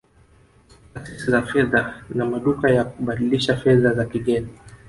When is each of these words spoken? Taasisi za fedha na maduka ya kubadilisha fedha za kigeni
Taasisi 0.93 1.31
za 1.31 1.41
fedha 1.41 2.01
na 2.09 2.25
maduka 2.25 2.69
ya 2.71 2.83
kubadilisha 2.85 3.57
fedha 3.57 3.93
za 3.93 4.05
kigeni 4.05 4.49